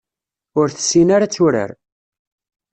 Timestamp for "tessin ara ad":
0.69-1.31